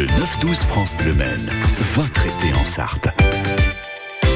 Le 0.00 0.06
9-12 0.06 0.64
France 0.64 0.96
Bleu 0.96 1.12
Maine, 1.12 1.50
votre 1.92 2.24
été 2.24 2.54
en 2.54 2.64
Sarthe. 2.64 3.08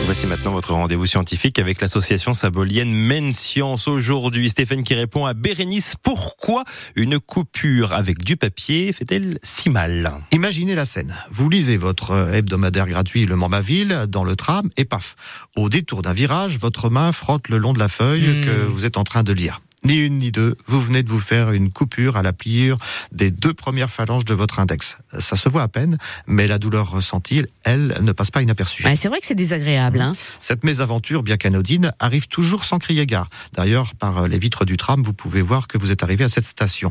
Voici 0.04 0.26
maintenant 0.26 0.50
votre 0.52 0.74
rendez-vous 0.74 1.06
scientifique 1.06 1.58
avec 1.58 1.80
l'association 1.80 2.34
sabolienne 2.34 2.92
Maine 2.92 3.32
Science. 3.32 3.88
Aujourd'hui, 3.88 4.50
Stéphane 4.50 4.82
qui 4.82 4.92
répond 4.92 5.24
à 5.24 5.32
Bérénice. 5.32 5.94
Pourquoi 6.02 6.64
une 6.96 7.18
coupure 7.18 7.94
avec 7.94 8.22
du 8.22 8.36
papier 8.36 8.92
fait-elle 8.92 9.38
si 9.42 9.70
mal? 9.70 10.12
Imaginez 10.32 10.74
la 10.74 10.84
scène. 10.84 11.16
Vous 11.30 11.48
lisez 11.48 11.78
votre 11.78 12.34
hebdomadaire 12.34 12.86
gratuit 12.86 13.24
Le 13.24 13.34
Mans 13.34 13.48
Ville 13.48 14.04
dans 14.06 14.24
le 14.24 14.36
tram 14.36 14.68
et 14.76 14.84
paf, 14.84 15.16
au 15.56 15.70
détour 15.70 16.02
d'un 16.02 16.12
virage, 16.12 16.58
votre 16.58 16.90
main 16.90 17.10
frotte 17.12 17.48
le 17.48 17.56
long 17.56 17.72
de 17.72 17.78
la 17.78 17.88
feuille 17.88 18.42
Hmm. 18.42 18.44
que 18.44 18.66
vous 18.66 18.84
êtes 18.84 18.98
en 18.98 19.04
train 19.04 19.22
de 19.22 19.32
lire. 19.32 19.62
Ni 19.84 19.96
une 19.96 20.16
ni 20.16 20.32
deux, 20.32 20.56
vous 20.66 20.80
venez 20.80 21.02
de 21.02 21.10
vous 21.10 21.20
faire 21.20 21.52
une 21.52 21.70
coupure 21.70 22.16
à 22.16 22.22
la 22.22 22.32
pliure 22.32 22.78
des 23.12 23.30
deux 23.30 23.52
premières 23.52 23.90
phalanges 23.90 24.24
de 24.24 24.32
votre 24.32 24.58
index. 24.58 24.96
Ça 25.18 25.36
se 25.36 25.48
voit 25.50 25.62
à 25.62 25.68
peine, 25.68 25.98
mais 26.26 26.46
la 26.46 26.58
douleur 26.58 26.90
ressentie, 26.90 27.44
elle, 27.64 27.98
ne 28.00 28.12
passe 28.12 28.30
pas 28.30 28.40
inaperçue. 28.40 28.84
Ouais, 28.84 28.96
c'est 28.96 29.08
vrai 29.08 29.20
que 29.20 29.26
c'est 29.26 29.34
désagréable. 29.34 30.00
Hein. 30.00 30.14
Cette 30.40 30.64
mésaventure, 30.64 31.22
bien 31.22 31.36
qu'anodine, 31.36 31.92
arrive 31.98 32.28
toujours 32.28 32.64
sans 32.64 32.78
crier 32.78 33.04
gare. 33.04 33.28
D'ailleurs, 33.52 33.94
par 33.94 34.26
les 34.26 34.38
vitres 34.38 34.64
du 34.64 34.78
tram, 34.78 35.02
vous 35.02 35.12
pouvez 35.12 35.42
voir 35.42 35.68
que 35.68 35.76
vous 35.76 35.92
êtes 35.92 36.02
arrivé 36.02 36.24
à 36.24 36.30
cette 36.30 36.46
station. 36.46 36.90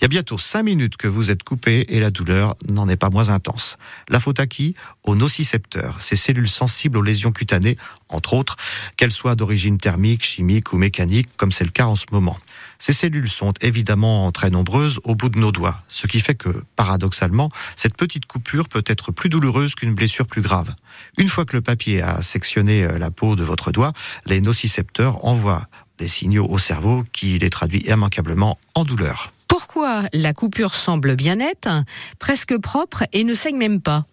Il 0.00 0.02
y 0.02 0.04
a 0.04 0.08
bientôt 0.08 0.36
cinq 0.36 0.64
minutes 0.64 0.98
que 0.98 1.08
vous 1.08 1.30
êtes 1.30 1.44
coupé 1.44 1.86
et 1.88 1.98
la 1.98 2.10
douleur 2.10 2.56
n'en 2.68 2.88
est 2.90 2.96
pas 2.96 3.08
moins 3.08 3.30
intense. 3.30 3.78
La 4.08 4.20
faute 4.20 4.38
à 4.38 4.46
qui? 4.46 4.74
Aux 5.04 5.14
nocicepteurs, 5.14 5.96
ces 6.00 6.16
cellules 6.16 6.48
sensibles 6.48 6.98
aux 6.98 7.02
lésions 7.02 7.32
cutanées, 7.32 7.78
entre 8.10 8.34
autres, 8.34 8.56
qu'elles 8.98 9.10
soient 9.10 9.34
d'origine 9.34 9.78
thermique, 9.78 10.24
chimique 10.24 10.72
ou 10.74 10.76
mécanique, 10.76 11.28
comme 11.36 11.52
c'est 11.52 11.64
le 11.64 11.70
cas 11.70 11.86
en 11.86 11.96
ce 11.96 12.04
moment. 12.12 12.33
Ces 12.78 12.92
cellules 12.92 13.28
sont 13.28 13.52
évidemment 13.60 14.30
très 14.32 14.50
nombreuses 14.50 15.00
au 15.04 15.14
bout 15.14 15.28
de 15.28 15.38
nos 15.38 15.52
doigts, 15.52 15.82
ce 15.88 16.06
qui 16.06 16.20
fait 16.20 16.34
que, 16.34 16.64
paradoxalement, 16.76 17.50
cette 17.76 17.96
petite 17.96 18.26
coupure 18.26 18.68
peut 18.68 18.84
être 18.86 19.12
plus 19.12 19.28
douloureuse 19.28 19.74
qu'une 19.74 19.94
blessure 19.94 20.26
plus 20.26 20.42
grave. 20.42 20.74
Une 21.18 21.28
fois 21.28 21.44
que 21.44 21.56
le 21.56 21.62
papier 21.62 22.02
a 22.02 22.22
sectionné 22.22 22.84
euh, 22.84 22.98
la 22.98 23.10
peau 23.10 23.36
de 23.36 23.44
votre 23.44 23.72
doigt, 23.72 23.92
les 24.26 24.40
nocicepteurs 24.40 25.24
envoient 25.24 25.66
des 25.98 26.08
signaux 26.08 26.46
au 26.48 26.58
cerveau 26.58 27.04
qui 27.12 27.38
les 27.38 27.50
traduit 27.50 27.80
immanquablement 27.88 28.58
en 28.74 28.84
douleur. 28.84 29.32
Pourquoi 29.56 30.02
la 30.12 30.32
coupure 30.32 30.74
semble 30.74 31.14
bien 31.14 31.36
nette, 31.36 31.68
presque 32.18 32.58
propre 32.60 33.04
et 33.12 33.22
ne 33.22 33.34
saigne 33.34 33.56
même 33.56 33.80
pas 33.80 34.04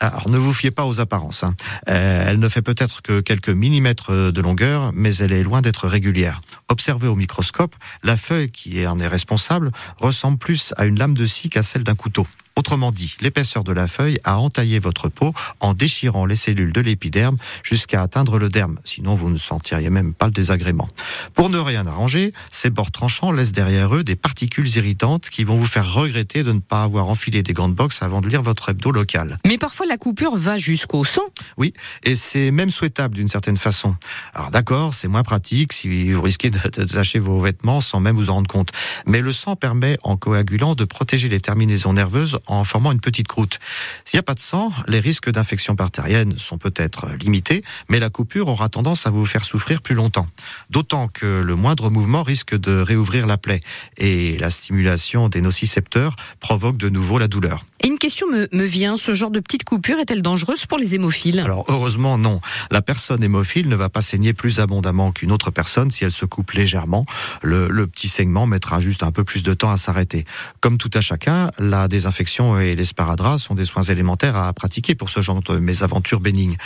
Alors 0.00 0.28
ne 0.28 0.36
vous 0.38 0.52
fiez 0.52 0.72
pas 0.72 0.86
aux 0.86 0.98
apparences. 0.98 1.44
hein. 1.44 1.54
Euh, 1.88 2.24
elle 2.26 2.40
ne 2.40 2.48
fait 2.48 2.62
peut-être 2.62 3.00
que 3.00 3.20
quelques 3.20 3.48
millimètres 3.48 4.32
de 4.32 4.40
longueur, 4.40 4.90
mais 4.92 5.14
elle 5.14 5.30
est 5.30 5.44
loin 5.44 5.62
d'être 5.62 5.86
régulière. 5.86 6.40
Observée 6.68 7.06
au 7.06 7.14
microscope, 7.14 7.76
la 8.02 8.16
feuille 8.16 8.50
qui 8.50 8.84
en 8.88 8.98
est 8.98 9.06
responsable 9.06 9.70
ressemble 9.98 10.36
plus 10.36 10.74
à 10.76 10.84
une 10.84 10.98
lame 10.98 11.14
de 11.14 11.26
scie 11.26 11.48
qu'à 11.48 11.62
celle 11.62 11.84
d'un 11.84 11.94
couteau. 11.94 12.26
Autrement 12.58 12.90
dit, 12.90 13.14
l'épaisseur 13.20 13.62
de 13.62 13.70
la 13.70 13.86
feuille 13.86 14.18
a 14.24 14.40
entaillé 14.40 14.80
votre 14.80 15.08
peau 15.08 15.32
en 15.60 15.74
déchirant 15.74 16.26
les 16.26 16.34
cellules 16.34 16.72
de 16.72 16.80
l'épiderme 16.80 17.36
jusqu'à 17.62 18.02
atteindre 18.02 18.36
le 18.36 18.48
derme. 18.48 18.80
Sinon, 18.84 19.14
vous 19.14 19.30
ne 19.30 19.36
sentiriez 19.36 19.90
même 19.90 20.12
pas 20.12 20.26
le 20.26 20.32
désagrément. 20.32 20.88
Pour 21.34 21.50
ne 21.50 21.58
rien 21.58 21.86
arranger, 21.86 22.32
ces 22.50 22.70
bords 22.70 22.90
tranchants 22.90 23.30
laissent 23.30 23.52
derrière 23.52 23.94
eux 23.94 24.02
des 24.02 24.16
particules 24.16 24.68
irritantes 24.76 25.30
qui 25.30 25.44
vont 25.44 25.56
vous 25.56 25.66
faire 25.66 25.94
regretter 25.94 26.42
de 26.42 26.50
ne 26.50 26.58
pas 26.58 26.82
avoir 26.82 27.08
enfilé 27.08 27.44
des 27.44 27.52
gants 27.52 27.68
de 27.68 27.74
boxe 27.74 28.02
avant 28.02 28.20
de 28.20 28.28
lire 28.28 28.42
votre 28.42 28.70
hebdo 28.70 28.90
local. 28.90 29.38
Mais 29.46 29.56
parfois 29.56 29.86
la 29.86 29.96
coupure 29.96 30.36
va 30.36 30.56
jusqu'au 30.56 31.04
sang. 31.04 31.22
Oui, 31.58 31.74
et 32.02 32.16
c'est 32.16 32.50
même 32.50 32.72
souhaitable 32.72 33.14
d'une 33.14 33.28
certaine 33.28 33.56
façon. 33.56 33.94
Alors 34.34 34.50
d'accord, 34.50 34.94
c'est 34.94 35.06
moins 35.06 35.22
pratique 35.22 35.72
si 35.72 36.10
vous 36.10 36.22
risquez 36.22 36.50
de, 36.50 36.58
de 36.58 36.82
tacher 36.82 37.20
vos 37.20 37.38
vêtements 37.38 37.80
sans 37.80 38.00
même 38.00 38.16
vous 38.16 38.30
en 38.30 38.34
rendre 38.34 38.50
compte. 38.50 38.72
Mais 39.06 39.20
le 39.20 39.32
sang 39.32 39.54
permet, 39.54 39.96
en 40.02 40.16
coagulant, 40.16 40.74
de 40.74 40.82
protéger 40.84 41.28
les 41.28 41.40
terminaisons 41.40 41.92
nerveuses 41.92 42.40
en 42.48 42.64
formant 42.64 42.92
une 42.92 43.00
petite 43.00 43.28
croûte. 43.28 43.58
S'il 44.04 44.16
n'y 44.18 44.20
a 44.20 44.24
pas 44.24 44.34
de 44.34 44.40
sang, 44.40 44.72
les 44.86 45.00
risques 45.00 45.30
d'infection 45.30 45.74
bactérienne 45.74 46.36
sont 46.38 46.58
peut-être 46.58 47.08
limités, 47.20 47.62
mais 47.88 47.98
la 47.98 48.10
coupure 48.10 48.48
aura 48.48 48.68
tendance 48.68 49.06
à 49.06 49.10
vous 49.10 49.26
faire 49.26 49.44
souffrir 49.44 49.82
plus 49.82 49.94
longtemps. 49.94 50.26
D'autant 50.70 51.08
que 51.08 51.40
le 51.40 51.54
moindre 51.54 51.90
mouvement 51.90 52.22
risque 52.22 52.58
de 52.58 52.80
réouvrir 52.80 53.26
la 53.26 53.38
plaie, 53.38 53.60
et 53.96 54.36
la 54.38 54.50
stimulation 54.50 55.28
des 55.28 55.40
nocicepteurs 55.40 56.16
provoque 56.40 56.76
de 56.76 56.88
nouveau 56.88 57.18
la 57.18 57.28
douleur. 57.28 57.64
Et 57.80 57.88
une 57.88 57.98
question 57.98 58.26
me, 58.26 58.48
me 58.52 58.64
vient, 58.64 58.96
ce 58.96 59.14
genre 59.14 59.30
de 59.30 59.40
petite 59.40 59.64
coupure 59.64 59.98
est-elle 59.98 60.22
dangereuse 60.22 60.66
pour 60.66 60.78
les 60.78 60.94
hémophiles? 60.94 61.38
Alors 61.38 61.64
heureusement 61.68 62.18
non. 62.18 62.40
La 62.70 62.82
personne 62.82 63.22
hémophile 63.22 63.68
ne 63.68 63.76
va 63.76 63.88
pas 63.88 64.02
saigner 64.02 64.32
plus 64.32 64.58
abondamment 64.58 65.12
qu'une 65.12 65.30
autre 65.30 65.50
personne 65.50 65.90
si 65.90 66.04
elle 66.04 66.10
se 66.10 66.24
coupe 66.24 66.50
légèrement. 66.52 67.06
Le, 67.42 67.68
le 67.68 67.86
petit 67.86 68.08
saignement 68.08 68.46
mettra 68.46 68.80
juste 68.80 69.04
un 69.04 69.12
peu 69.12 69.22
plus 69.22 69.42
de 69.42 69.54
temps 69.54 69.70
à 69.70 69.76
s'arrêter. 69.76 70.24
Comme 70.60 70.76
tout 70.76 70.90
à 70.94 71.00
chacun, 71.00 71.50
la 71.58 71.86
désinfection 71.86 72.37
et 72.60 72.74
l'esparadrap 72.74 73.38
sont 73.38 73.54
des 73.54 73.64
soins 73.64 73.82
élémentaires 73.82 74.36
à 74.36 74.52
pratiquer 74.52 74.94
pour 74.94 75.10
ce 75.10 75.22
genre 75.22 75.42
de 75.42 75.58
mésaventures 75.58 76.20
bénignes. 76.20 76.56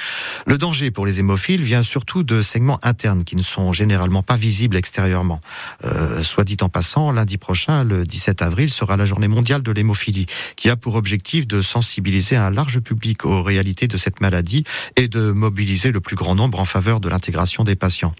Le 0.46 0.58
danger 0.58 0.90
pour 0.90 1.06
les 1.06 1.20
hémophiles 1.20 1.62
vient 1.62 1.82
surtout 1.82 2.22
de 2.22 2.42
segments 2.42 2.78
internes 2.82 3.24
qui 3.24 3.36
ne 3.36 3.42
sont 3.42 3.72
généralement 3.72 4.22
pas 4.22 4.36
visibles 4.36 4.76
extérieurement. 4.76 5.40
Euh, 5.84 6.22
soit 6.22 6.44
dit 6.44 6.56
en 6.60 6.68
passant, 6.68 7.10
lundi 7.10 7.38
prochain, 7.38 7.84
le 7.84 8.04
17 8.04 8.42
avril, 8.42 8.70
sera 8.70 8.96
la 8.96 9.04
journée 9.04 9.28
mondiale 9.28 9.62
de 9.62 9.72
l'hémophilie, 9.72 10.26
qui 10.56 10.68
a 10.68 10.76
pour 10.76 10.94
objectif 10.94 11.46
de 11.46 11.62
sensibiliser 11.62 12.36
un 12.36 12.50
large 12.50 12.80
public 12.80 13.24
aux 13.24 13.42
réalités 13.42 13.88
de 13.88 13.96
cette 13.96 14.20
maladie 14.20 14.64
et 14.96 15.08
de 15.08 15.32
mobiliser 15.32 15.90
le 15.90 16.00
plus 16.00 16.16
grand 16.16 16.34
nombre 16.34 16.60
en 16.60 16.64
faveur 16.64 17.00
de 17.00 17.08
l'intégration 17.08 17.64
des 17.64 17.76
patients. 17.76 18.14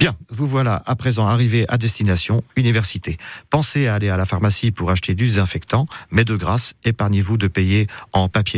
Bien, 0.00 0.14
vous 0.30 0.46
voilà 0.46 0.80
à 0.86 0.94
présent 0.94 1.26
arrivé 1.26 1.64
à 1.68 1.76
destination, 1.76 2.44
université. 2.54 3.16
Pensez 3.50 3.88
à 3.88 3.94
aller 3.94 4.08
à 4.08 4.16
la 4.16 4.26
pharmacie 4.26 4.70
pour 4.70 4.92
acheter 4.92 5.16
du 5.16 5.24
désinfectant, 5.24 5.88
mais 6.12 6.24
de 6.24 6.36
grâce, 6.36 6.74
épargnez-vous 6.84 7.36
de 7.36 7.48
payer 7.48 7.88
en 8.12 8.28
papier 8.28 8.56